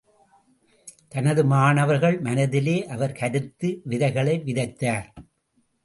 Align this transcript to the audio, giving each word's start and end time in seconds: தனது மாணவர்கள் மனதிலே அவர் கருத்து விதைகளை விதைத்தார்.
தனது 1.09 1.45
மாணவர்கள் 1.45 2.17
மனதிலே 2.19 2.85
அவர் 2.87 3.11
கருத்து 3.11 3.81
விதைகளை 3.83 4.35
விதைத்தார். 4.45 5.07